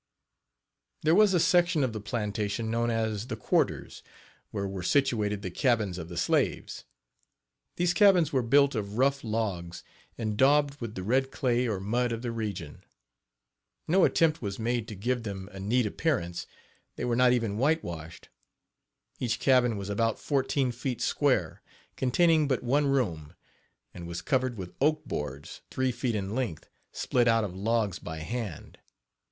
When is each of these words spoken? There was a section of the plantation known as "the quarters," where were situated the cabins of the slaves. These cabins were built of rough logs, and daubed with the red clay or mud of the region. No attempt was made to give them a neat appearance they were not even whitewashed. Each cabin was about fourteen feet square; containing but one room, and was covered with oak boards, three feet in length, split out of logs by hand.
There 1.03 1.13
was 1.13 1.35
a 1.35 1.39
section 1.39 1.83
of 1.83 1.93
the 1.93 2.01
plantation 2.01 2.71
known 2.71 2.89
as 2.89 3.27
"the 3.27 3.35
quarters," 3.35 4.01
where 4.49 4.67
were 4.67 4.81
situated 4.81 5.43
the 5.43 5.51
cabins 5.51 5.99
of 5.99 6.09
the 6.09 6.17
slaves. 6.17 6.85
These 7.75 7.93
cabins 7.93 8.33
were 8.33 8.41
built 8.41 8.73
of 8.73 8.97
rough 8.97 9.23
logs, 9.23 9.83
and 10.17 10.37
daubed 10.37 10.81
with 10.81 10.95
the 10.95 11.03
red 11.03 11.29
clay 11.29 11.67
or 11.67 11.79
mud 11.79 12.11
of 12.11 12.23
the 12.23 12.31
region. 12.31 12.83
No 13.87 14.03
attempt 14.03 14.41
was 14.41 14.57
made 14.57 14.87
to 14.87 14.95
give 14.95 15.21
them 15.21 15.47
a 15.51 15.59
neat 15.59 15.85
appearance 15.85 16.47
they 16.95 17.05
were 17.05 17.15
not 17.15 17.31
even 17.31 17.59
whitewashed. 17.59 18.29
Each 19.19 19.37
cabin 19.39 19.77
was 19.77 19.91
about 19.91 20.17
fourteen 20.19 20.71
feet 20.71 20.99
square; 21.01 21.61
containing 21.95 22.47
but 22.47 22.63
one 22.63 22.87
room, 22.87 23.35
and 23.93 24.07
was 24.07 24.23
covered 24.23 24.57
with 24.57 24.73
oak 24.81 25.05
boards, 25.05 25.61
three 25.69 25.91
feet 25.91 26.15
in 26.15 26.33
length, 26.33 26.67
split 26.91 27.27
out 27.27 27.43
of 27.43 27.55
logs 27.55 27.99
by 27.99 28.17
hand. 28.21 28.79